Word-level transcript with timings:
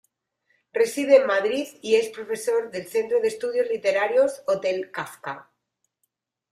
Reside 0.73 1.17
en 1.17 1.27
Madrid 1.27 1.67
y 1.83 1.93
es 1.93 2.09
profesor 2.09 2.71
del 2.71 2.87
centro 2.87 3.21
de 3.21 3.27
estudios 3.27 3.67
literarios 3.67 4.41
Hotel 4.47 4.89
Kafka. 4.89 5.51